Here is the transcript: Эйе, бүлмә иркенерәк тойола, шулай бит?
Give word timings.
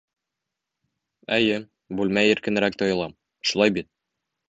Эйе, 1.37 1.59
бүлмә 2.01 2.25
иркенерәк 2.33 2.83
тойола, 2.83 3.11
шулай 3.53 3.79
бит? 3.81 3.93